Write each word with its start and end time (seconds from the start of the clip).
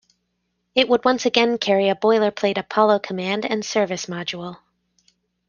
It 0.73 0.89
would 0.89 1.05
once 1.05 1.27
again 1.27 1.59
carry 1.59 1.87
a 1.89 1.93
boilerplate 1.95 2.57
Apollo 2.57 3.01
Command 3.01 3.45
and 3.45 3.63
Service 3.63 4.07
Module. 4.07 4.57